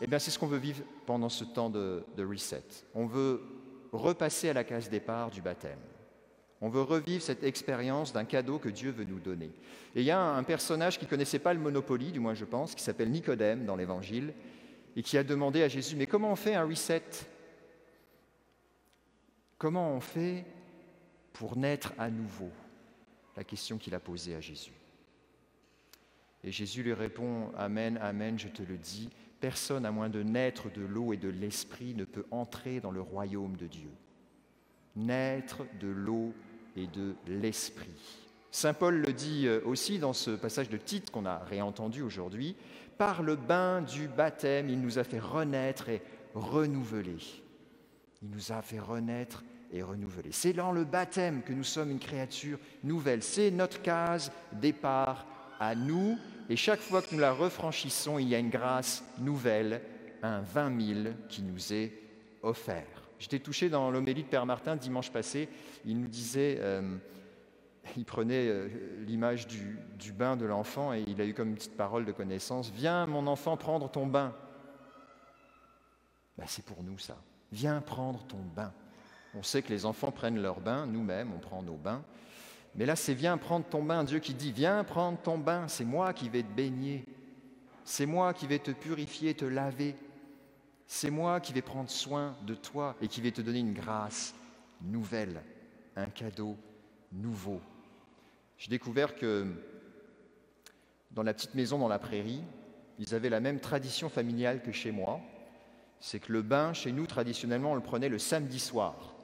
Et 0.00 0.04
eh 0.04 0.06
bien, 0.06 0.18
c'est 0.18 0.30
ce 0.30 0.38
qu'on 0.38 0.46
veut 0.46 0.58
vivre 0.58 0.82
pendant 1.06 1.30
ce 1.30 1.42
temps 1.42 1.70
de, 1.70 2.04
de 2.16 2.24
reset. 2.24 2.62
On 2.94 3.06
veut 3.06 3.42
repasser 3.92 4.50
à 4.50 4.52
la 4.52 4.62
case 4.62 4.90
départ 4.90 5.30
du 5.30 5.40
baptême. 5.40 5.78
On 6.60 6.68
veut 6.68 6.82
revivre 6.82 7.22
cette 7.22 7.44
expérience 7.44 8.12
d'un 8.12 8.24
cadeau 8.24 8.58
que 8.58 8.68
Dieu 8.68 8.90
veut 8.90 9.04
nous 9.04 9.20
donner. 9.20 9.50
Et 9.96 10.00
il 10.00 10.04
y 10.04 10.10
a 10.10 10.20
un 10.20 10.42
personnage 10.42 10.98
qui 10.98 11.06
ne 11.06 11.10
connaissait 11.10 11.38
pas 11.38 11.54
le 11.54 11.60
Monopoly, 11.60 12.12
du 12.12 12.20
moins 12.20 12.34
je 12.34 12.44
pense, 12.44 12.74
qui 12.74 12.82
s'appelle 12.82 13.10
Nicodème 13.10 13.64
dans 13.64 13.74
l'Évangile, 13.74 14.34
et 14.98 15.02
qui 15.02 15.16
a 15.16 15.22
demandé 15.22 15.62
à 15.62 15.68
Jésus, 15.68 15.94
mais 15.94 16.08
comment 16.08 16.32
on 16.32 16.36
fait 16.36 16.56
un 16.56 16.64
reset? 16.64 17.04
Comment 19.56 19.92
on 19.92 20.00
fait 20.00 20.44
pour 21.32 21.56
naître 21.56 21.92
à 21.98 22.10
nouveau? 22.10 22.50
La 23.36 23.44
question 23.44 23.78
qu'il 23.78 23.94
a 23.94 24.00
posée 24.00 24.34
à 24.34 24.40
Jésus. 24.40 24.72
Et 26.42 26.50
Jésus 26.50 26.82
lui 26.82 26.94
répond, 26.94 27.52
Amen, 27.56 27.96
Amen, 28.02 28.40
je 28.40 28.48
te 28.48 28.64
le 28.64 28.76
dis, 28.76 29.08
personne 29.38 29.86
à 29.86 29.92
moins 29.92 30.08
de 30.08 30.24
naître 30.24 30.68
de 30.68 30.82
l'eau 30.82 31.12
et 31.12 31.16
de 31.16 31.28
l'esprit 31.28 31.94
ne 31.94 32.04
peut 32.04 32.26
entrer 32.32 32.80
dans 32.80 32.90
le 32.90 33.00
royaume 33.00 33.56
de 33.56 33.68
Dieu. 33.68 33.90
Naître 34.96 35.64
de 35.80 35.86
l'eau 35.86 36.34
et 36.74 36.88
de 36.88 37.14
l'esprit. 37.28 38.27
Saint 38.50 38.74
Paul 38.74 38.96
le 39.00 39.12
dit 39.12 39.46
euh, 39.46 39.60
aussi 39.64 39.98
dans 39.98 40.12
ce 40.12 40.30
passage 40.30 40.70
de 40.70 40.76
Tite 40.76 41.10
qu'on 41.10 41.26
a 41.26 41.38
réentendu 41.38 42.02
aujourd'hui, 42.02 42.56
par 42.96 43.22
le 43.22 43.36
bain 43.36 43.82
du 43.82 44.08
baptême, 44.08 44.68
il 44.68 44.80
nous 44.80 44.98
a 44.98 45.04
fait 45.04 45.20
renaître 45.20 45.88
et 45.88 46.02
renouveler. 46.34 47.18
Il 48.22 48.30
nous 48.30 48.50
a 48.52 48.62
fait 48.62 48.80
renaître 48.80 49.44
et 49.72 49.82
renouveler. 49.82 50.30
C'est 50.32 50.54
dans 50.54 50.72
le 50.72 50.84
baptême 50.84 51.42
que 51.42 51.52
nous 51.52 51.64
sommes 51.64 51.90
une 51.90 51.98
créature 51.98 52.58
nouvelle. 52.82 53.22
C'est 53.22 53.50
notre 53.50 53.82
case 53.82 54.32
départ 54.52 55.26
à 55.60 55.74
nous. 55.74 56.18
Et 56.48 56.56
chaque 56.56 56.80
fois 56.80 57.02
que 57.02 57.14
nous 57.14 57.20
la 57.20 57.32
refranchissons, 57.32 58.18
il 58.18 58.28
y 58.28 58.34
a 58.34 58.38
une 58.38 58.50
grâce 58.50 59.04
nouvelle, 59.18 59.82
un 60.22 60.40
20 60.40 60.80
000 61.04 61.14
qui 61.28 61.42
nous 61.42 61.72
est 61.72 61.92
offert. 62.42 62.86
J'étais 63.18 63.38
touché 63.38 63.68
dans 63.68 63.90
l'homélie 63.90 64.22
de 64.22 64.28
Père 64.28 64.46
Martin 64.46 64.74
dimanche 64.74 65.12
passé. 65.12 65.48
Il 65.84 66.00
nous 66.00 66.08
disait... 66.08 66.56
Euh, 66.60 66.96
il 67.96 68.04
prenait 68.04 68.48
euh, 68.48 68.68
l'image 69.06 69.46
du, 69.46 70.12
bain 70.12 70.36
de 70.36 70.44
l'enfant 70.44 70.92
et 70.92 71.04
il 71.06 71.20
a 71.20 71.24
eu 71.24 71.34
comme 71.34 71.50
une 71.50 71.54
petite 71.54 71.76
parole 71.76 72.04
de 72.04 72.12
connaissance, 72.12 72.70
Viens 72.70 73.06
mon 73.06 73.26
enfant 73.26 73.56
prendre 73.56 73.90
ton 73.90 74.06
bain. 74.06 74.34
Ben, 76.36 76.44
c'est 76.46 76.64
pour 76.64 76.82
nous 76.82 76.98
ça. 76.98 77.16
Viens 77.52 77.80
prendre 77.80 78.24
ton 78.24 78.40
bain. 78.54 78.72
On 79.34 79.42
sait 79.42 79.62
que 79.62 79.68
les 79.68 79.84
enfants 79.84 80.10
prennent 80.10 80.40
leur 80.40 80.60
bain, 80.60 80.86
nous-mêmes 80.86 81.32
on 81.34 81.38
prend 81.38 81.62
nos 81.62 81.76
bains. 81.76 82.02
Mais 82.74 82.86
là 82.86 82.96
c'est 82.96 83.14
viens 83.14 83.38
prendre 83.38 83.66
ton 83.66 83.82
bain. 83.82 84.04
Dieu 84.04 84.18
qui 84.18 84.34
dit, 84.34 84.52
viens 84.52 84.84
prendre 84.84 85.18
ton 85.18 85.38
bain, 85.38 85.68
c'est 85.68 85.84
moi 85.84 86.12
qui 86.12 86.28
vais 86.28 86.42
te 86.42 86.52
baigner. 86.52 87.04
C'est 87.84 88.06
moi 88.06 88.34
qui 88.34 88.46
vais 88.46 88.58
te 88.58 88.70
purifier, 88.70 89.34
te 89.34 89.44
laver. 89.44 89.96
C'est 90.86 91.10
moi 91.10 91.40
qui 91.40 91.52
vais 91.52 91.62
prendre 91.62 91.90
soin 91.90 92.36
de 92.46 92.54
toi 92.54 92.96
et 93.00 93.08
qui 93.08 93.20
vais 93.20 93.30
te 93.30 93.42
donner 93.42 93.60
une 93.60 93.74
grâce 93.74 94.34
nouvelle, 94.80 95.42
un 95.96 96.06
cadeau 96.06 96.56
nouveau. 97.12 97.60
J'ai 98.58 98.70
découvert 98.70 99.14
que 99.14 99.46
dans 101.12 101.22
la 101.22 101.32
petite 101.32 101.54
maison 101.54 101.78
dans 101.78 101.88
la 101.88 101.98
prairie, 101.98 102.42
ils 102.98 103.14
avaient 103.14 103.30
la 103.30 103.40
même 103.40 103.60
tradition 103.60 104.08
familiale 104.08 104.62
que 104.62 104.72
chez 104.72 104.90
moi. 104.90 105.20
C'est 106.00 106.20
que 106.20 106.32
le 106.32 106.42
bain, 106.42 106.72
chez 106.72 106.92
nous, 106.92 107.06
traditionnellement, 107.06 107.72
on 107.72 107.76
le 107.76 107.80
prenait 107.80 108.08
le 108.08 108.18
samedi 108.18 108.58
soir. 108.58 109.14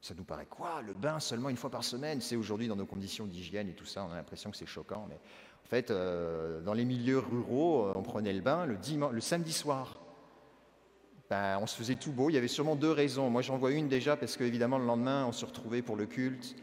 Ça 0.00 0.14
nous 0.14 0.24
paraît 0.24 0.46
quoi 0.46 0.82
Le 0.82 0.94
bain 0.94 1.18
seulement 1.18 1.48
une 1.48 1.56
fois 1.56 1.70
par 1.70 1.82
semaine? 1.82 2.20
C'est 2.20 2.36
aujourd'hui 2.36 2.68
dans 2.68 2.76
nos 2.76 2.86
conditions 2.86 3.26
d'hygiène 3.26 3.68
et 3.68 3.74
tout 3.74 3.86
ça, 3.86 4.04
on 4.04 4.12
a 4.12 4.16
l'impression 4.16 4.50
que 4.50 4.56
c'est 4.56 4.66
choquant. 4.66 5.06
Mais 5.08 5.16
en 5.64 5.68
fait, 5.68 5.90
euh, 5.90 6.60
dans 6.60 6.74
les 6.74 6.84
milieux 6.84 7.18
ruraux, 7.18 7.86
euh, 7.86 7.92
on 7.96 8.02
prenait 8.02 8.32
le 8.32 8.40
bain 8.40 8.66
le, 8.66 9.20
samedi 9.20 9.52
soir. 9.52 10.00
Ben, 11.28 11.58
on 11.60 11.66
se 11.66 11.76
faisait 11.76 11.96
tout 11.96 12.12
beau. 12.12 12.30
Il 12.30 12.34
y 12.34 12.38
avait 12.38 12.46
sûrement 12.46 12.76
deux 12.76 12.92
raisons. 12.92 13.30
Moi, 13.30 13.42
j'en 13.42 13.56
vois 13.56 13.72
une 13.72 13.88
déjà 13.88 14.16
parce 14.16 14.36
qu'évidemment, 14.36 14.78
le 14.78 14.86
lendemain, 14.86 15.26
on 15.26 15.32
se 15.32 15.44
retrouvait 15.44 15.82
pour 15.82 15.96
le 15.96 16.06
culte. 16.06 16.54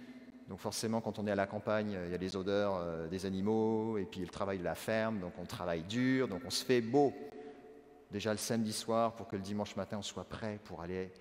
Donc 0.48 0.60
forcément, 0.60 1.02
quand 1.02 1.20
on 1.20 1.28
est 1.28 1.32
à 1.32 1.36
la 1.36 1.48
campagne, 1.48 1.98
il 2.06 2.12
y 2.12 2.16
a 2.16 2.18
les 2.18 2.36
odeurs 2.36 2.76
euh, 2.78 3.08
des 3.08 3.26
animaux 3.26 3.98
et 3.98 4.06
puis 4.06 4.22
le 4.22 4.28
travail 4.28 4.60
de 4.60 4.64
la 4.64 4.76
ferme. 4.76 5.20
Donc 5.20 5.34
on 5.40 5.46
travaille 5.46 5.84
dur, 5.84 6.28
donc 6.28 6.42
on 6.46 6.50
se 6.50 6.66
fait 6.66 6.82
beau. 6.82 7.14
Déjà 8.12 8.32
le 8.32 8.38
samedi 8.38 8.74
soir 8.74 9.14
pour 9.14 9.28
que 9.28 9.36
le 9.36 9.42
dimanche 9.42 9.76
matin, 9.76 9.98
on 10.00 10.02
soit 10.02 10.26
prêt 10.26 10.60
pour 10.66 10.82
aller 10.82 11.12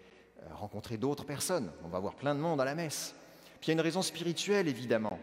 euh, 0.41 0.55
rencontrer 0.55 0.97
d'autres 0.97 1.25
personnes. 1.25 1.71
On 1.85 1.89
va 1.89 2.01
voir 2.01 2.15
plein 2.15 2.35
de 2.35 2.41
monde 2.41 2.61
à 2.61 2.65
la 2.65 2.75
messe. 2.75 3.15
Puis 3.61 3.69
il 3.69 3.69
y 3.69 3.71
a 3.71 3.75
une 3.75 3.81
raison 3.81 4.03
spirituelle, 4.03 4.67
évidemment. 4.67 5.19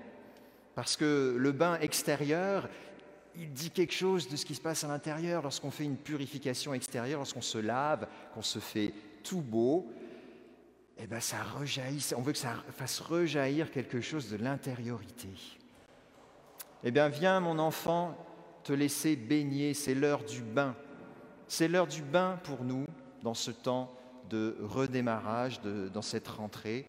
Parce 0.75 0.95
que 0.95 1.35
le 1.37 1.51
bain 1.51 1.77
extérieur, 1.79 2.69
il 3.35 3.51
dit 3.51 3.69
quelque 3.69 3.93
chose 3.93 4.29
de 4.29 4.37
ce 4.37 4.45
qui 4.45 4.55
se 4.55 4.61
passe 4.61 4.83
à 4.83 4.87
l'intérieur 4.87 5.43
lorsqu'on 5.43 5.71
fait 5.71 5.83
une 5.83 5.97
purification 5.97 6.73
extérieure, 6.73 7.19
lorsqu'on 7.19 7.41
se 7.41 7.57
lave, 7.57 8.07
qu'on 8.33 8.41
se 8.41 8.59
fait 8.59 8.93
tout 9.23 9.41
beau. 9.41 9.91
Eh 11.01 11.07
bien, 11.07 11.21
ça 11.21 11.41
rejaillit, 11.43 12.05
on 12.17 12.21
veut 12.21 12.33
que 12.33 12.37
ça 12.37 12.55
fasse 12.71 12.99
rejaillir 12.99 13.71
quelque 13.71 14.01
chose 14.01 14.29
de 14.29 14.35
l'intériorité. 14.35 15.29
Eh 16.83 16.91
bien, 16.91 17.07
viens, 17.07 17.39
mon 17.39 17.57
enfant, 17.57 18.17
te 18.63 18.73
laisser 18.73 19.15
baigner, 19.15 19.73
c'est 19.73 19.95
l'heure 19.95 20.23
du 20.23 20.41
bain. 20.41 20.75
C'est 21.47 21.69
l'heure 21.69 21.87
du 21.87 22.01
bain 22.01 22.39
pour 22.43 22.63
nous 22.63 22.85
dans 23.23 23.33
ce 23.33 23.51
temps 23.51 23.91
de 24.29 24.57
redémarrage, 24.61 25.61
dans 25.61 26.01
cette 26.01 26.27
rentrée. 26.27 26.85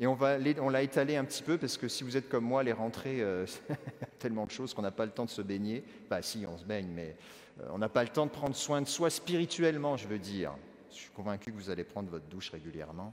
Et 0.00 0.06
on, 0.06 0.14
va, 0.14 0.36
on 0.60 0.68
l'a 0.68 0.82
étalé 0.82 1.16
un 1.16 1.24
petit 1.24 1.42
peu 1.42 1.58
parce 1.58 1.76
que 1.76 1.88
si 1.88 2.04
vous 2.04 2.16
êtes 2.16 2.28
comme 2.28 2.44
moi, 2.44 2.62
les 2.62 2.72
rentrées, 2.72 3.20
euh, 3.20 3.44
tellement 4.20 4.46
de 4.46 4.52
choses 4.52 4.72
qu'on 4.72 4.82
n'a 4.82 4.92
pas 4.92 5.04
le 5.04 5.10
temps 5.10 5.24
de 5.24 5.30
se 5.30 5.42
baigner. 5.42 5.82
Bah 6.08 6.22
si, 6.22 6.46
on 6.46 6.56
se 6.56 6.64
baigne, 6.64 6.88
mais 6.94 7.16
euh, 7.60 7.68
on 7.72 7.78
n'a 7.78 7.88
pas 7.88 8.04
le 8.04 8.08
temps 8.08 8.24
de 8.24 8.30
prendre 8.30 8.54
soin 8.54 8.80
de 8.80 8.86
soi 8.86 9.10
spirituellement, 9.10 9.96
je 9.96 10.06
veux 10.06 10.20
dire. 10.20 10.52
Je 10.90 10.96
suis 10.96 11.10
convaincu 11.10 11.50
que 11.50 11.56
vous 11.56 11.70
allez 11.70 11.84
prendre 11.84 12.08
votre 12.08 12.26
douche 12.26 12.50
régulièrement. 12.50 13.12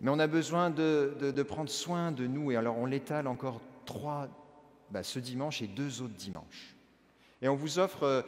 Mais 0.00 0.10
on 0.10 0.18
a 0.18 0.26
besoin 0.26 0.70
de, 0.70 1.42
prendre 1.42 1.70
soin 1.70 2.12
de 2.12 2.26
nous. 2.26 2.50
Et 2.50 2.56
alors 2.56 2.76
on 2.78 2.86
l'étale 2.86 3.26
encore 3.26 3.60
trois, 3.84 4.28
bah, 4.90 5.02
ce 5.02 5.18
dimanche 5.18 5.62
et 5.62 5.66
deux 5.66 6.02
autres 6.02 6.14
dimanches. 6.14 6.76
Et 7.42 7.48
on 7.48 7.56
vous 7.56 7.78
offre 7.78 8.04
euh, 8.04 8.22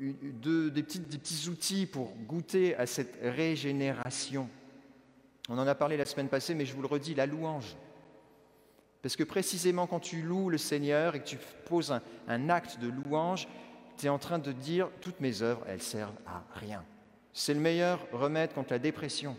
des, 0.00 0.82
petits 0.82 1.48
outils 1.48 1.86
pour 1.86 2.12
goûter 2.26 2.76
à 2.76 2.86
cette 2.86 3.18
régénération 3.22 4.48
on 5.48 5.58
en 5.58 5.66
a 5.66 5.74
parlé 5.74 5.96
la 5.96 6.04
semaine 6.04 6.28
passée, 6.28 6.54
mais 6.54 6.66
je 6.66 6.74
vous 6.74 6.82
le 6.82 6.88
redis, 6.88 7.14
la 7.14 7.26
louange. 7.26 7.76
Parce 9.02 9.14
que 9.14 9.22
précisément 9.22 9.86
quand 9.86 10.00
tu 10.00 10.22
loues 10.22 10.50
le 10.50 10.58
Seigneur 10.58 11.14
et 11.14 11.20
que 11.20 11.26
tu 11.26 11.38
poses 11.66 11.96
un, 12.26 12.48
acte 12.48 12.80
de 12.80 12.88
louange, 12.88 13.46
tu 13.96 14.06
es 14.06 14.08
en 14.08 14.18
train 14.18 14.38
de 14.38 14.52
dire, 14.52 14.90
toutes 15.00 15.20
mes 15.20 15.42
œuvres, 15.42 15.64
elles 15.68 15.82
servent 15.82 16.18
à 16.26 16.42
rien. 16.58 16.84
C'est 17.32 17.54
le 17.54 17.60
meilleur 17.60 18.04
remède 18.12 18.52
contre 18.52 18.72
la 18.72 18.78
dépression. 18.78 19.36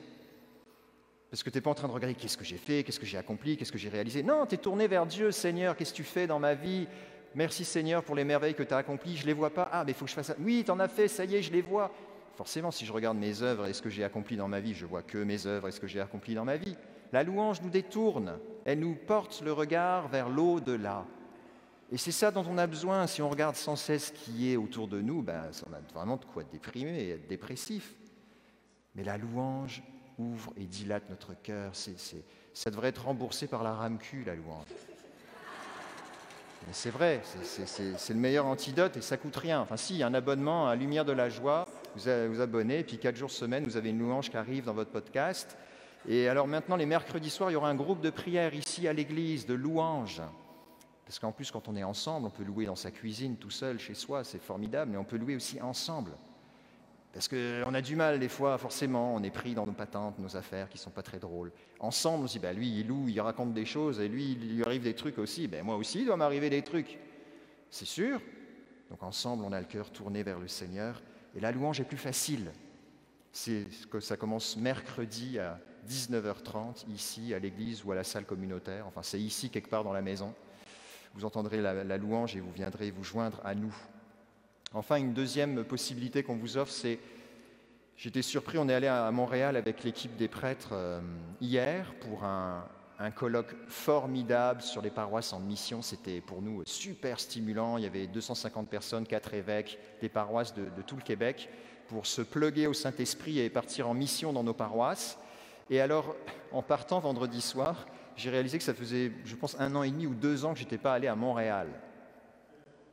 Parce 1.30 1.44
que 1.44 1.50
tu 1.50 1.58
n'es 1.58 1.62
pas 1.62 1.72
en 1.72 1.76
train 1.76 1.88
de 1.88 1.94
regarder 1.94 2.16
qu'est-ce 2.16 2.38
que 2.38 2.46
j'ai 2.46 2.58
fait, 2.58 2.84
qu'est-ce 2.84 3.00
que 3.00 3.06
j'ai 3.06 3.18
accompli, 3.18 3.58
qu'est-ce 3.58 3.72
que 3.72 3.78
j'ai 3.78 3.90
réalisé. 3.90 4.24
Non, 4.24 4.46
tu 4.46 4.56
es 4.56 4.58
tourné 4.58 4.88
vers 4.88 5.06
Dieu, 5.06 5.32
Seigneur, 5.32 5.76
qu'est-ce 5.76 5.92
que 5.92 5.98
tu 5.98 6.04
fais 6.04 6.26
dans 6.26 6.40
ma 6.40 6.54
vie? 6.54 6.88
Merci 7.36 7.66
Seigneur 7.66 8.04
pour 8.04 8.16
les 8.16 8.24
merveilles 8.24 8.56
que 8.56 8.64
tu 8.64 8.74
as 8.74 8.78
accomplies, 8.78 9.18
je 9.18 9.24
ne 9.24 9.28
les 9.28 9.34
vois 9.34 9.50
pas. 9.50 9.70
Ah, 9.72 9.84
mais 9.86 9.92
il 9.92 9.96
faut 9.96 10.06
que 10.06 10.12
je 10.12 10.16
fasse 10.16 10.28
ça. 10.28 10.36
Oui, 10.40 10.64
tu 10.66 10.72
en 10.72 10.80
as 10.80 10.88
fait, 10.88 11.08
ça 11.08 11.26
y 11.26 11.36
est, 11.36 11.42
je 11.42 11.52
les 11.52 11.62
vois. 11.62 11.92
Forcément, 12.36 12.72
si 12.72 12.86
je 12.86 12.94
regarde 12.94 13.18
mes 13.18 13.42
œuvres 13.42 13.66
et 13.66 13.74
ce 13.74 13.82
que 13.82 13.90
j'ai 13.90 14.04
accompli 14.04 14.38
dans 14.38 14.48
ma 14.48 14.60
vie, 14.60 14.74
je 14.74 14.86
vois 14.86 15.04
que 15.04 15.18
mes 15.18 15.46
œuvres 15.48 15.68
et 15.68 15.72
ce 15.72 15.80
que 15.80 15.88
j'ai 15.88 16.00
accompli 16.00 16.34
dans 16.34 16.46
ma 16.46 16.56
vie. 16.56 16.78
La 17.12 17.24
louange 17.24 17.62
nous 17.62 17.70
détourne, 17.70 18.40
elle 18.64 18.80
nous 18.80 18.96
porte 18.96 19.42
le 19.42 19.52
regard 19.52 20.08
vers 20.08 20.30
l'au-delà. 20.30 21.06
Et 21.92 21.98
c'est 21.98 22.12
ça 22.12 22.32
dont 22.32 22.46
on 22.50 22.58
a 22.58 22.68
besoin. 22.68 23.08
Si 23.08 23.22
on 23.22 23.30
regarde 23.30 23.56
sans 23.56 23.76
cesse 23.76 24.08
ce 24.08 24.12
qui 24.12 24.52
est 24.52 24.58
autour 24.58 24.88
de 24.88 25.02
nous, 25.02 25.22
ben, 25.22 25.50
on 25.70 25.74
a 25.74 25.80
vraiment 25.94 26.18
de 26.18 26.26
quoi 26.26 26.44
déprimer 26.44 27.00
et 27.00 27.10
être 27.12 27.28
dépressif. 27.28 27.96
Mais 28.96 29.04
la 29.04 29.18
louange 29.18 29.84
ouvre 30.18 30.54
et 30.58 30.66
dilate 30.66 31.10
notre 31.10 31.34
cœur. 31.42 31.74
ça 31.74 32.72
devrait 32.72 32.90
être 32.90 33.06
remboursé 33.06 33.48
par 33.48 33.64
la 33.64 33.74
RAMQ, 33.74 34.24
la 34.26 34.36
louange. 34.36 34.68
C'est 36.72 36.90
vrai, 36.90 37.22
c'est 37.44 38.14
le 38.14 38.20
meilleur 38.20 38.46
antidote 38.46 38.98
et 38.98 39.02
ça 39.02 39.16
coûte 39.16 39.38
rien. 39.38 39.62
Enfin, 39.62 39.78
si, 39.78 40.04
un 40.04 40.14
abonnement 40.14 40.68
à 40.68 40.76
Lumière 40.76 41.06
de 41.06 41.14
la 41.14 41.30
Joie, 41.30 41.66
vous 41.96 42.34
vous 42.34 42.42
abonnez, 42.42 42.80
et 42.80 42.84
puis 42.84 42.98
quatre 42.98 43.16
jours 43.16 43.32
semaine, 43.32 43.64
vous 43.64 43.78
avez 43.78 43.90
une 43.90 44.00
louange 44.00 44.30
qui 44.30 44.38
arrive 44.38 44.66
dans 44.66 44.74
votre 44.74 44.92
podcast. 44.92 45.58
Et 46.08 46.28
alors 46.28 46.48
maintenant, 46.48 46.76
les 46.76 46.86
mercredis 46.86 47.30
soirs, 47.30 47.52
il 47.52 47.54
y 47.54 47.56
aura 47.56 47.70
un 47.70 47.76
groupe 47.76 48.02
de 48.02 48.10
prière 48.10 48.54
ici 48.54 48.88
à 48.88 48.94
l'église, 48.94 49.46
de 49.46 49.54
louanges. 49.54 50.22
Parce 51.06 51.20
qu'en 51.20 51.32
plus, 51.32 51.52
quand 51.52 51.70
on 51.70 51.76
est 51.78 51.84
ensemble, 51.84 52.28
on 52.28 52.30
peut 52.30 52.44
louer 52.44 52.66
dans 52.66 52.76
sa 52.76 52.92
cuisine, 52.92 53.38
tout 53.38 53.50
seul, 53.50 53.80
chez 53.80 53.94
soi, 53.94 54.26
c'est 54.26 54.42
formidable, 54.42 54.92
mais 54.92 54.98
on 54.98 55.06
peut 55.06 55.18
louer 55.18 55.38
aussi 55.38 55.62
ensemble. 55.62 56.12
Parce 57.18 57.30
qu'on 57.30 57.74
a 57.74 57.82
du 57.82 57.96
mal 57.96 58.20
des 58.20 58.30
fois, 58.30 58.60
forcément, 58.60 59.16
on 59.16 59.24
est 59.24 59.32
pris 59.32 59.56
dans 59.56 59.66
nos 59.66 59.72
patentes, 59.72 60.20
nos 60.20 60.38
affaires 60.38 60.70
qui 60.70 60.78
ne 60.78 60.82
sont 60.82 60.92
pas 60.92 61.02
très 61.02 61.18
drôles. 61.18 61.52
Ensemble, 61.80 62.26
on 62.26 62.28
se 62.28 62.34
dit, 62.34 62.40
bah, 62.40 62.54
lui, 62.54 62.82
il 62.82 62.88
loue, 62.88 63.10
il 63.10 63.20
raconte 63.20 63.56
des 63.56 63.66
choses, 63.66 64.00
et 64.00 64.08
lui, 64.08 64.34
il 64.34 64.58
lui 64.58 64.64
arrive 64.64 64.84
des 64.84 64.94
trucs 64.94 65.18
aussi. 65.18 65.48
Ben, 65.48 65.66
moi 65.66 65.78
aussi, 65.78 66.02
il 66.02 66.06
doit 66.06 66.16
m'arriver 66.16 66.52
des 66.52 66.62
trucs. 66.62 67.00
C'est 67.72 67.88
sûr. 67.88 68.22
Donc 68.92 69.02
ensemble, 69.02 69.44
on 69.46 69.52
a 69.52 69.60
le 69.60 69.66
cœur 69.66 69.90
tourné 69.90 70.22
vers 70.22 70.38
le 70.38 70.48
Seigneur. 70.48 71.02
Et 71.36 71.40
la 71.40 71.52
louange 71.52 71.80
est 71.80 71.86
plus 71.86 71.98
facile. 71.98 72.52
C'est 73.32 73.66
que 73.90 74.00
ça 74.00 74.16
commence 74.16 74.56
mercredi 74.56 75.40
à 75.40 75.60
19h30 75.90 76.88
ici 76.94 77.34
à 77.34 77.40
l'église 77.40 77.84
ou 77.84 77.94
à 77.94 77.96
la 77.96 78.04
salle 78.04 78.26
communautaire. 78.26 78.86
Enfin, 78.86 79.02
c'est 79.02 79.20
ici 79.20 79.50
quelque 79.50 79.70
part 79.72 79.84
dans 79.84 79.94
la 79.94 80.04
maison. 80.04 80.36
Vous 81.16 81.26
entendrez 81.26 81.64
la, 81.64 81.98
louange 81.98 82.36
et 82.36 82.42
vous 82.42 82.52
viendrez 82.52 82.92
vous 82.92 83.04
joindre 83.04 83.42
à 83.44 83.56
nous. 83.56 83.76
Enfin, 84.74 84.98
une 84.98 85.14
deuxième 85.14 85.64
possibilité 85.64 86.24
qu'on 86.24 86.36
vous 86.36 86.58
offre, 86.58 86.72
c'est 86.72 87.00
J'étais 87.98 88.22
surpris, 88.22 88.60
on 88.60 88.70
est 88.70 88.76
allé 88.76 88.86
à 88.86 89.10
Montréal 89.10 89.56
avec 89.56 89.84
l'équipe 89.84 90.16
des 90.18 90.28
prêtres 90.28 90.70
euh, 90.74 91.02
hier 91.42 91.96
pour 92.00 92.24
un, 92.24 92.64
colloque 93.16 93.56
formidable 93.68 94.62
sur 94.62 94.84
les 94.84 94.92
paroisses 94.92 95.34
en 95.34 95.40
mission. 95.40 95.82
C'était 95.82 96.22
pour 96.22 96.44
nous 96.44 96.62
super 96.66 97.20
stimulant. 97.20 97.78
Il 97.78 97.84
y 97.84 97.88
avait 97.88 98.06
250 98.06 98.70
personnes, 98.70 99.08
quatre 99.08 99.34
évêques 99.34 99.80
des 100.00 100.10
paroisses 100.10 100.54
de, 100.54 100.68
tout 100.86 100.96
le 100.96 101.02
Québec 101.02 101.50
pour 101.88 102.06
se 102.06 102.22
pluguer 102.22 102.68
au 102.68 102.74
Saint-Esprit 102.74 103.40
et 103.40 103.50
partir 103.50 103.90
en 103.90 103.96
mission 103.96 104.32
dans 104.32 104.44
nos 104.44 104.54
paroisses. 104.54 105.18
Et 105.72 105.82
alors, 105.82 106.16
en 106.52 106.62
partant 106.62 107.00
vendredi 107.00 107.42
soir, 107.42 107.88
j'ai 108.16 108.30
réalisé 108.30 108.60
que 108.60 108.64
ça 108.64 108.76
faisait, 108.76 109.12
je 109.26 109.36
pense, 109.36 109.60
un 109.60 109.76
an 109.76 109.82
et 109.82 109.90
demi 109.90 110.06
ou 110.06 110.14
deux 110.14 110.46
ans 110.46 110.54
que 110.54 110.60
je 110.60 110.66
n'étais 110.66 110.78
pas 110.78 110.94
allé 110.94 111.08
à 111.08 111.16
Montréal. 111.16 111.68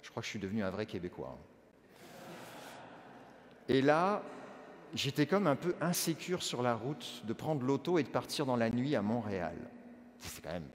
Je 0.00 0.08
crois 0.08 0.22
que 0.22 0.26
je 0.26 0.30
suis 0.30 0.40
devenu 0.40 0.62
un 0.62 0.70
vrai 0.70 0.86
Québécois. 0.86 1.38
Et 3.68 3.80
là, 3.80 4.22
j'étais 4.94 5.26
comme 5.26 5.46
un 5.46 5.56
peu 5.56 5.74
insécure 5.80 6.42
sur 6.42 6.62
la 6.62 6.74
route 6.74 7.22
de 7.26 7.32
prendre 7.32 7.64
l'auto 7.64 7.98
et 7.98 8.02
de 8.02 8.08
partir 8.08 8.46
dans 8.46 8.56
la 8.56 8.70
nuit 8.70 8.94
à 8.94 9.02
Montréal. 9.02 9.56
C'est 10.18 10.42
quand 10.42 10.52
même. 10.52 10.68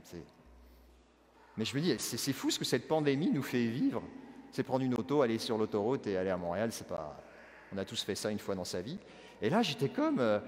Mais 1.58 1.66
je 1.66 1.76
me 1.76 1.82
dis, 1.82 1.96
c'est 1.98 2.34
fou 2.34 2.52
ce 2.52 2.60
que 2.60 2.66
cette 2.66 2.88
pandémie 2.88 3.32
nous 3.32 3.44
fait 3.44 3.66
vivre. 3.66 4.04
C'est 4.52 4.64
prendre 4.64 4.84
une 4.84 4.96
auto, 4.96 5.22
aller 5.22 5.38
sur 5.38 5.58
l'autoroute 5.58 6.08
et 6.08 6.18
aller 6.18 6.30
à 6.30 6.38
Montréal. 6.38 6.72
C'est 6.72 6.88
pas. 6.88 7.22
On 7.74 7.78
a 7.78 7.86
tous 7.86 8.02
fait 8.02 8.16
ça 8.16 8.32
une 8.32 8.40
fois 8.40 8.56
dans 8.56 8.66
sa 8.66 8.82
vie. 8.82 8.98
Et 9.42 9.50
là, 9.50 9.62
j'étais 9.62 9.90
comme. 9.90 10.20
Euh, 10.20 10.40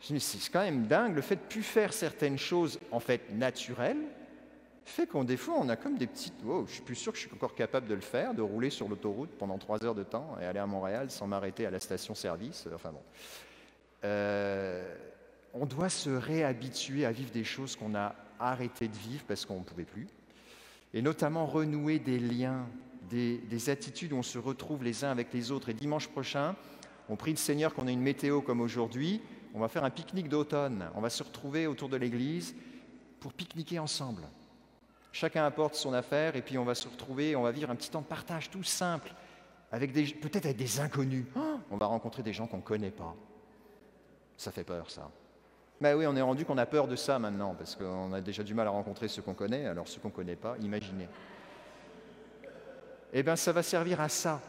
c'est 0.00 0.50
quand 0.52 0.62
même 0.62 0.86
dingue. 0.86 1.14
Le 1.14 1.22
fait 1.22 1.36
de 1.36 1.40
plus 1.40 1.62
faire 1.62 1.92
certaines 1.92 2.38
choses 2.38 2.80
en 2.90 3.00
fait 3.00 3.32
naturelles 3.32 4.04
fait 4.84 5.06
qu'on 5.06 5.24
des 5.24 5.36
fois 5.36 5.54
on 5.58 5.68
a 5.68 5.76
comme 5.76 5.96
des 5.96 6.06
petites. 6.06 6.34
Oh, 6.46 6.64
je 6.66 6.74
suis 6.74 6.82
plus 6.82 6.94
sûr 6.94 7.12
que 7.12 7.18
je 7.18 7.26
suis 7.26 7.34
encore 7.34 7.54
capable 7.54 7.86
de 7.86 7.94
le 7.94 8.00
faire, 8.00 8.34
de 8.34 8.42
rouler 8.42 8.70
sur 8.70 8.88
l'autoroute 8.88 9.30
pendant 9.38 9.58
trois 9.58 9.84
heures 9.84 9.94
de 9.94 10.04
temps 10.04 10.36
et 10.40 10.44
aller 10.44 10.58
à 10.58 10.66
Montréal 10.66 11.10
sans 11.10 11.26
m'arrêter 11.26 11.66
à 11.66 11.70
la 11.70 11.80
station-service. 11.80 12.68
Enfin 12.74 12.90
bon. 12.90 13.02
Euh, 14.04 14.94
on 15.54 15.66
doit 15.66 15.88
se 15.88 16.10
réhabituer 16.10 17.04
à 17.04 17.12
vivre 17.12 17.30
des 17.30 17.44
choses 17.44 17.76
qu'on 17.76 17.94
a 17.94 18.14
arrêté 18.40 18.88
de 18.88 18.96
vivre 18.96 19.24
parce 19.26 19.44
qu'on 19.44 19.60
ne 19.60 19.64
pouvait 19.64 19.84
plus, 19.84 20.08
et 20.94 21.02
notamment 21.02 21.46
renouer 21.46 21.98
des 21.98 22.18
liens, 22.18 22.66
des, 23.10 23.70
attitudes 23.70 24.12
où 24.12 24.16
on 24.16 24.22
se 24.22 24.38
retrouve 24.38 24.82
les 24.82 25.04
uns 25.04 25.10
avec 25.10 25.32
les 25.32 25.50
autres. 25.50 25.68
Et 25.68 25.74
dimanche 25.74 26.08
prochain, 26.08 26.56
on 27.08 27.16
prie 27.16 27.32
le 27.32 27.36
Seigneur 27.36 27.74
qu'on 27.74 27.86
ait 27.86 27.92
une 27.92 28.00
météo 28.00 28.40
comme 28.40 28.60
aujourd'hui, 28.60 29.20
on 29.54 29.60
va 29.60 29.68
faire 29.68 29.84
un 29.84 29.90
pique-nique 29.90 30.28
d'automne, 30.28 30.88
on 30.94 31.00
va 31.00 31.10
se 31.10 31.22
retrouver 31.22 31.66
autour 31.66 31.90
de 31.90 31.96
l'église 31.96 32.54
pour 33.20 33.32
pique-niquer 33.32 33.78
ensemble. 33.78 34.22
Chacun 35.12 35.44
apporte 35.44 35.74
son 35.74 35.92
affaire 35.92 36.36
et 36.36 36.42
puis 36.42 36.56
on 36.56 36.64
va 36.64 36.74
se 36.74 36.88
retrouver, 36.88 37.36
on 37.36 37.42
va 37.42 37.52
vivre 37.52 37.70
un 37.70 37.76
petit 37.76 37.90
temps 37.90 38.00
de 38.00 38.06
partage 38.06 38.50
tout 38.50 38.62
simple, 38.62 39.12
peut-être 39.70 40.46
avec 40.46 40.56
des 40.56 40.80
inconnus. 40.80 41.26
Oh, 41.36 41.60
on 41.70 41.76
va 41.76 41.86
rencontrer 41.86 42.22
des 42.22 42.32
gens 42.32 42.46
qu'on 42.46 42.56
ne 42.58 42.62
connaît 42.62 42.90
pas. 42.90 43.14
Ça 44.38 44.50
fait 44.50 44.64
peur, 44.64 44.90
ça. 44.90 45.10
Mais 45.80 45.94
oui, 45.94 46.06
on 46.06 46.16
est 46.16 46.22
rendu 46.22 46.44
qu'on 46.44 46.58
a 46.58 46.66
peur 46.66 46.88
de 46.88 46.96
ça 46.96 47.18
maintenant, 47.18 47.54
parce 47.54 47.76
qu'on 47.76 48.12
a 48.12 48.20
déjà 48.20 48.42
du 48.42 48.54
mal 48.54 48.66
à 48.68 48.70
rencontrer 48.70 49.08
ceux 49.08 49.20
qu'on 49.20 49.34
connaît, 49.34 49.66
alors 49.66 49.86
ceux 49.86 50.00
qu'on 50.00 50.08
ne 50.08 50.14
connaît 50.14 50.36
pas, 50.36 50.56
imaginez. 50.60 51.08
Eh 53.12 53.22
bien, 53.22 53.36
ça 53.36 53.52
va 53.52 53.62
servir 53.62 54.00
à 54.00 54.08
ça, 54.08 54.40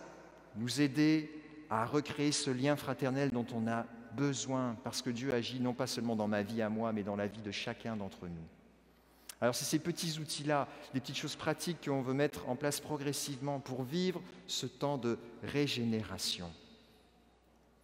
nous 0.56 0.80
aider 0.80 1.30
à 1.70 1.86
recréer 1.86 2.32
ce 2.32 2.52
lien 2.52 2.76
fraternel 2.76 3.32
dont 3.32 3.46
on 3.54 3.68
a 3.68 3.86
besoin, 4.14 4.78
parce 4.84 5.02
que 5.02 5.10
Dieu 5.10 5.34
agit 5.34 5.60
non 5.60 5.74
pas 5.74 5.88
seulement 5.88 6.16
dans 6.16 6.28
ma 6.28 6.44
vie 6.44 6.62
à 6.62 6.70
moi, 6.70 6.94
mais 6.94 7.04
dans 7.04 7.16
la 7.16 7.28
vie 7.28 7.42
de 7.42 7.52
chacun 7.52 7.96
d'entre 7.98 8.28
nous. 8.28 8.48
Alors 9.44 9.54
c'est 9.54 9.66
ces 9.66 9.80
petits 9.80 10.20
outils-là, 10.20 10.70
des 10.94 11.02
petites 11.02 11.18
choses 11.18 11.36
pratiques 11.36 11.84
qu'on 11.84 12.02
veut 12.02 12.14
mettre 12.14 12.48
en 12.48 12.56
place 12.56 12.80
progressivement 12.80 13.60
pour 13.60 13.84
vivre 13.84 14.22
ce 14.48 14.66
temps 14.66 14.98
de 14.98 15.18
régénération. 15.44 16.50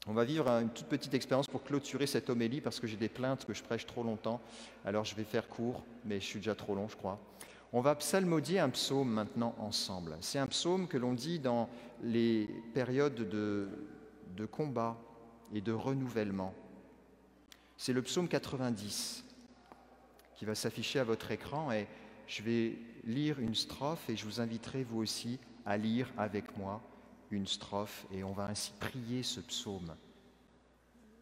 On 0.07 0.13
va 0.13 0.23
vivre 0.23 0.47
une 0.47 0.69
toute 0.69 0.85
petite 0.85 1.13
expérience 1.13 1.47
pour 1.47 1.65
clôturer 1.65 2.07
cette 2.07 2.29
homélie 2.29 2.61
parce 2.61 2.79
que 2.79 2.87
j'ai 2.87 2.95
des 2.95 3.09
plaintes 3.09 3.43
que 3.43 3.53
je 3.53 3.61
prêche 3.61 3.85
trop 3.85 4.03
longtemps. 4.03 4.39
Alors 4.85 5.03
je 5.03 5.13
vais 5.15 5.25
faire 5.25 5.49
court, 5.49 5.83
mais 6.05 6.21
je 6.21 6.25
suis 6.25 6.39
déjà 6.39 6.55
trop 6.55 6.75
long, 6.75 6.87
je 6.87 6.95
crois. 6.95 7.19
On 7.73 7.81
va 7.81 7.93
psalmodier 7.95 8.59
un 8.59 8.69
psaume 8.69 9.11
maintenant 9.11 9.53
ensemble. 9.59 10.15
C'est 10.21 10.39
un 10.39 10.47
psaume 10.47 10.87
que 10.87 10.97
l'on 10.97 11.11
dit 11.11 11.39
dans 11.39 11.67
les 12.01 12.47
périodes 12.73 13.27
de, 13.27 13.67
de 14.37 14.45
combat 14.45 14.95
et 15.53 15.59
de 15.59 15.73
renouvellement. 15.73 16.53
C'est 17.75 17.91
le 17.91 18.01
psaume 18.01 18.29
90 18.29 19.25
qui 20.39 20.45
va 20.45 20.55
s'afficher 20.55 20.99
à 20.99 21.03
votre 21.03 21.31
écran 21.31 21.69
et 21.69 21.85
je 22.25 22.41
vais 22.43 22.77
lire 23.03 23.41
une 23.41 23.55
strophe 23.55 24.09
et 24.09 24.15
je 24.15 24.23
vous 24.23 24.39
inviterai 24.39 24.85
vous 24.85 24.99
aussi 24.99 25.37
à 25.65 25.75
lire 25.75 26.09
avec 26.17 26.55
moi 26.55 26.81
une 27.29 27.45
strophe 27.45 28.05
et 28.09 28.23
on 28.23 28.31
va 28.31 28.45
ainsi 28.45 28.71
prier 28.79 29.21
ce 29.21 29.41
psaume. 29.41 29.93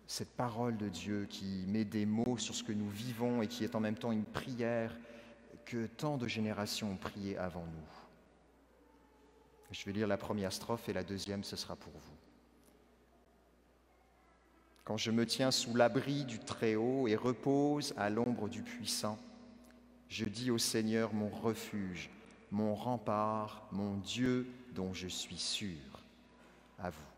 Cette 0.06 0.30
parole 0.30 0.78
de 0.78 0.88
Dieu 0.88 1.26
qui 1.28 1.66
met 1.68 1.84
des 1.84 2.06
mots 2.06 2.38
sur 2.38 2.54
ce 2.54 2.64
que 2.64 2.72
nous 2.72 2.90
vivons 2.92 3.42
et 3.42 3.48
qui 3.48 3.64
est 3.64 3.74
en 3.74 3.80
même 3.80 3.98
temps 3.98 4.12
une 4.12 4.24
prière 4.24 4.96
que 5.66 5.88
tant 5.88 6.18
de 6.18 6.28
générations 6.28 6.92
ont 6.92 6.98
prié 6.98 7.40
avant 7.40 7.66
nous. 7.66 7.90
Je 9.72 9.84
vais 9.86 9.94
lire 9.94 10.08
la 10.08 10.18
première 10.18 10.54
strophe 10.54 10.90
et 10.90 10.94
la 10.94 11.04
deuxième, 11.04 11.44
ce 11.44 11.56
sera 11.56 11.76
pour 11.76 11.92
vous. 11.92 12.27
Quand 14.88 14.96
je 14.96 15.12
me 15.12 15.26
tiens 15.26 15.52
sous 15.52 15.76
l'abri 15.76 16.24
du 16.24 16.40
Très-Haut 16.40 17.10
et 17.10 17.18
repose 17.18 17.94
à 17.98 18.10
l'ombre 18.10 18.48
du 18.48 18.62
Puissant, 18.62 19.20
je 20.08 20.24
dis 20.24 20.50
au 20.50 20.58
Seigneur 20.58 21.14
mon 21.14 21.28
refuge, 21.28 22.10
mon 22.52 22.74
rempart, 22.74 23.68
mon 23.74 23.98
Dieu 23.98 24.48
dont 24.72 24.94
je 24.94 25.10
suis 25.10 25.40
sûr. 25.40 25.76
À 26.80 26.90
vous. 26.90 27.17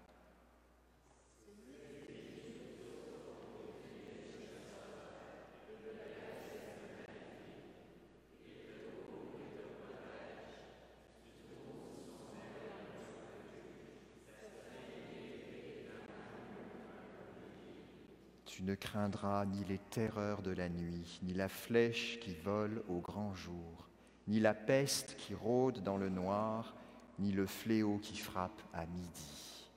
Tu 18.60 18.66
ne 18.66 18.75
craindras 18.75 19.46
ni 19.46 19.63
les 19.63 19.78
terreurs 19.78 20.42
de 20.42 20.51
la 20.51 20.68
nuit, 20.68 21.22
ni 21.24 21.34
la 21.34 21.48
flèche 21.48 22.20
qui 22.20 22.36
vole 22.44 22.84
au 22.89 23.00
grand 23.00 23.34
jour, 23.34 23.88
ni 24.28 24.42
la 24.42 24.54
peste 24.54 25.16
qui 25.16 25.34
rôde 25.34 25.82
dans 25.82 25.96
le 25.96 26.10
noir, 26.10 26.75
ni 27.20 27.32
le 27.32 27.46
fléau 27.46 28.00
qui 28.00 28.18
frappe 28.18 28.62
à 28.74 28.86
midi. 28.86 29.70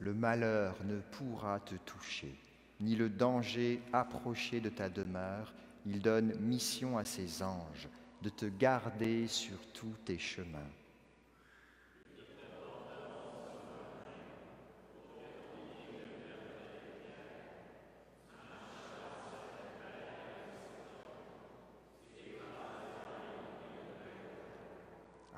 Le 0.00 0.12
malheur 0.12 0.76
ne 0.84 1.00
pourra 1.00 1.60
te 1.60 1.76
toucher 1.76 2.45
ni 2.80 2.96
le 2.96 3.08
danger 3.08 3.80
approcher 3.92 4.60
de 4.60 4.68
ta 4.68 4.88
demeure, 4.88 5.52
il 5.86 6.00
donne 6.00 6.34
mission 6.40 6.98
à 6.98 7.04
ses 7.04 7.42
anges 7.42 7.88
de 8.22 8.28
te 8.28 8.46
garder 8.46 9.26
sur 9.26 9.58
tous 9.72 9.94
tes 10.04 10.18
chemins. 10.18 10.58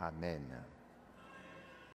Amen. 0.01 0.78